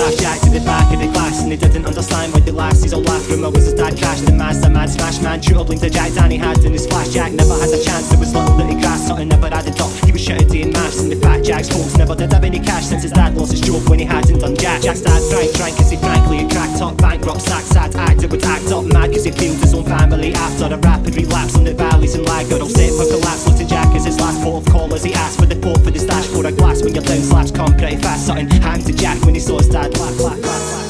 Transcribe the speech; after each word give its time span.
half 0.00 0.16
jacked 0.16 0.44
to 0.44 0.50
the 0.50 0.60
back 0.64 0.88
of 0.92 0.98
the 1.00 1.08
class 1.12 1.42
And 1.42 1.52
he 1.52 1.58
didn't 1.58 1.86
understand 1.86 2.32
why 2.32 2.40
the 2.40 2.52
lasses 2.52 2.92
all 2.92 3.02
laughed 3.02 3.28
Rumor 3.28 3.50
was 3.50 3.64
his 3.64 3.74
dad 3.74 3.96
crashed 3.98 4.24
the 4.26 4.32
mass, 4.32 4.62
a 4.64 4.70
mad 4.70 4.88
smash 4.88 5.20
man 5.20 5.40
Shooter 5.42 5.64
blinked 5.64 5.82
the 5.82 5.90
jack 5.90 6.12
Danny 6.12 6.36
had 6.36 6.58
in 6.64 6.72
his 6.72 6.86
flash. 6.86 7.08
Jack 7.10 7.32
Never 7.32 7.54
had 7.54 7.70
a 7.70 7.80
chance, 7.82 8.08
there 8.08 8.18
was 8.18 8.34
little 8.34 8.56
that 8.56 8.68
he 8.68 8.76
grasped 8.80 9.08
Something 9.08 9.28
never 9.28 9.48
had 9.48 9.66
a 9.66 9.72
top, 9.72 9.90
he 10.04 10.12
was 10.12 10.24
shitty 10.24 10.62
in 10.64 10.72
maths 10.72 11.00
And 11.00 11.12
the 11.12 11.16
fat 11.16 11.44
jack's 11.44 11.68
folks 11.68 11.96
never 11.96 12.14
did 12.14 12.32
have 12.32 12.44
any 12.44 12.60
cash 12.60 12.86
Since 12.86 13.02
his 13.02 13.12
dad 13.12 13.36
lost 13.36 13.52
his 13.52 13.60
job 13.60 13.88
when 13.88 13.98
he 13.98 14.04
hadn't 14.04 14.38
done 14.38 14.56
jack. 14.56 14.82
Jack's 14.82 15.02
dad 15.02 15.22
drank, 15.30 15.52
drank 15.54 15.76
cause 15.76 15.90
he 15.90 15.96
frankly 15.96 16.38
had 16.38 16.50
cracked 16.50 16.80
up. 16.80 16.96
Bankrupt, 16.96 17.42
sack, 17.42 17.64
sad 17.64 17.94
actor 17.96 18.28
would 18.28 18.44
act 18.44 18.70
up 18.72 18.84
mad 18.84 19.12
Cause 19.12 19.24
he 19.24 19.30
failed 19.30 19.58
his 19.58 19.74
own 19.74 19.84
family 19.84 20.32
after 20.34 20.66
a 20.72 20.78
rapid 20.78 21.14
relapse 21.14 21.56
On 21.56 21.64
the 21.64 21.74
valleys 21.74 22.14
and 22.14 22.26
lag, 22.26 22.52
all 22.52 22.68
set 22.68 22.90
for 22.92 23.06
collapse 23.06 23.46
Looked 23.46 23.58
to 23.58 23.66
Jack 23.66 23.94
as 23.94 24.04
his 24.04 24.18
last 24.20 24.42
port 24.42 24.66
of 24.66 24.72
call 24.72 24.92
As 24.94 25.04
he 25.04 25.12
asked 25.14 25.38
for 25.38 25.46
the 25.46 25.56
port 25.56 25.80
for 25.84 25.90
the 25.90 25.98
stash 25.98 26.26
for 26.26 26.46
a 26.46 26.52
glass. 26.52 26.82
When 26.82 26.94
your 26.94 27.04
down 27.04 27.22
slaps 27.22 27.50
come 27.50 27.76
pretty 27.76 27.96
fast 27.96 28.26
Something 28.26 28.48
hand 28.62 28.86
to 28.86 28.92
Jack 28.92 29.18
so 29.40 29.56
it's 29.56 29.68
time 29.68 29.90
clock, 29.92 30.14
clock, 30.16 30.38
clock, 30.42 30.42
clock. 30.42 30.89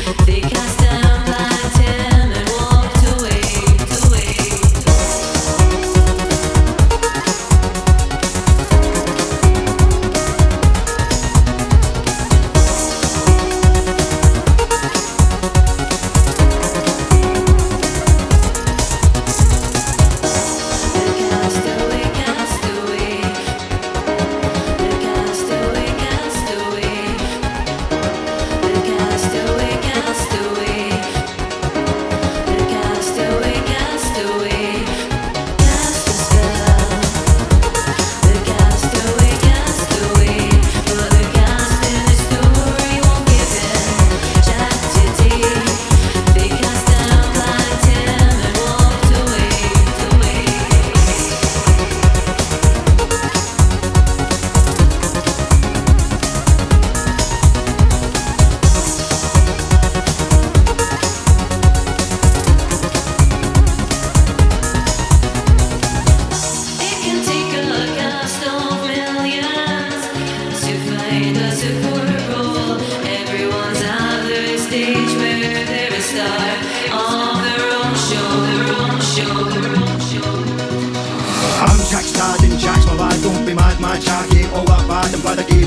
They 0.00 0.40
cast 0.40 0.78
down. 0.80 1.09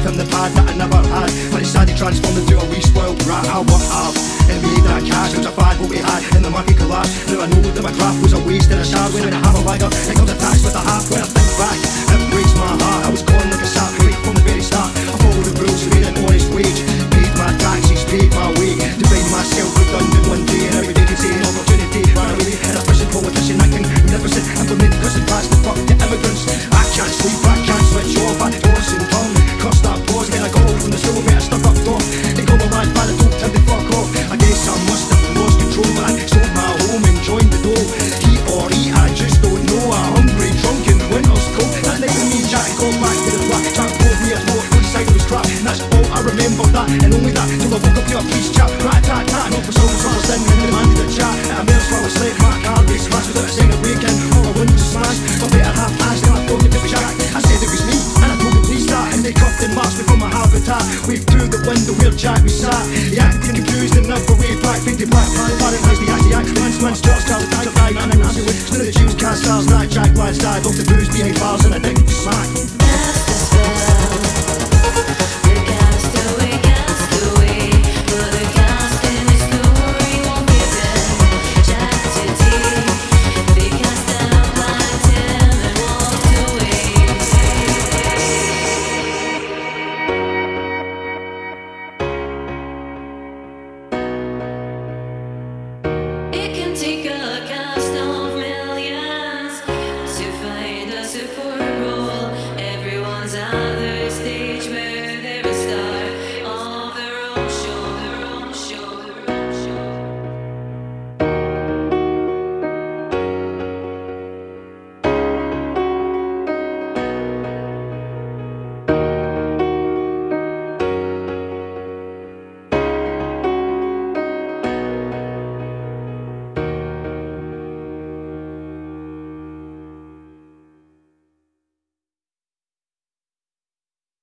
Just 0.04 0.50
don't 0.50 0.78
know. 0.78 0.86
A 0.86 1.04
hungry, 1.08 1.96
drunken 1.96 2.36
winter 2.36 2.74
and 47.02 47.14
only 47.14 47.32
that 47.34 47.50
till 47.50 47.74
I 47.74 47.80
woke 47.82 47.98
up 47.98 48.08
your 48.12 48.24
keys 48.30 48.54
chap. 48.54 48.70
Right, 48.84 49.02
tat, 49.02 49.26
tat, 49.26 49.50
no 49.50 49.60
for 49.66 49.74
soul, 49.74 49.90
so 49.90 50.10
I 50.10 50.20
send 50.28 50.44
and 50.46 50.60
demanded 50.62 51.00
a 51.02 51.08
chat. 51.10 51.34
At 51.50 51.62
a 51.62 51.64
meal, 51.66 51.82
so 51.82 51.96
I 51.98 52.02
was 52.06 52.16
late, 52.22 52.38
my 52.44 52.54
car 52.62 52.80
be 52.86 52.98
smashed 53.00 53.30
without 53.34 53.50
saying 53.50 53.74
a 53.74 53.80
weekend. 53.82 54.18
All 54.38 54.46
I 54.46 54.52
wanted 54.54 54.78
to 54.78 54.86
smash, 54.86 55.18
but 55.42 55.50
better 55.50 55.74
half 55.74 55.94
ass 56.06 56.20
than 56.22 56.34
I 56.38 56.42
thought 56.46 56.62
it 56.62 56.74
was 56.76 56.92
Jack. 56.92 57.14
I 57.34 57.40
said 57.42 57.60
it 57.64 57.72
was 57.72 57.84
me, 57.90 57.98
and 58.22 58.30
I 58.30 58.36
told 58.38 58.54
him 58.54 58.64
please 58.68 58.86
that, 58.92 59.08
and 59.16 59.22
they 59.26 59.34
cuffed 59.34 59.64
and 59.64 59.74
marched 59.74 59.98
me 59.98 60.04
from 60.06 60.20
my 60.22 60.30
habitat. 60.30 60.84
We 61.10 61.18
through 61.18 61.50
the 61.50 61.62
window 61.66 61.94
where 61.98 62.14
Jack 62.14 62.44
we 62.46 62.52
sat, 62.54 62.84
yeah, 63.10 63.32
confused 63.42 63.98
and 63.98 64.06
never 64.06 64.36
way 64.38 64.54
back. 64.62 64.78
Fifty 64.84 65.08
black, 65.10 65.28
black, 65.34 65.54
black, 65.58 65.74
black, 65.82 65.98
the 65.98 66.08
act, 66.14 66.24
the 66.28 66.32
act, 66.36 66.50
man's 66.60 66.78
man's 66.84 67.02
just 67.02 67.32
out 67.32 67.42
of 67.42 67.50
time, 67.50 67.98
I'm 67.98 68.10
not 68.14 68.22
happy 68.22 68.44
with. 68.44 68.60
Still 68.60 68.86
the 68.86 68.92
tunes 68.92 69.16
cast 69.16 69.44
stars, 69.44 69.66
like 69.72 69.90
Jack, 69.90 70.12
white 70.14 70.36
style, 70.36 70.62
off 70.62 70.76
the 70.76 70.86
booze 70.86 71.10
behind 71.10 71.40
bars, 71.40 71.66
and 71.66 71.74
I 71.74 71.80
think 71.80 72.00
it's 72.04 72.22
smack. 72.22 72.83